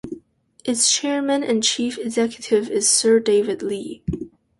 [0.65, 4.01] Its chairman and chief executive is Sir David Li.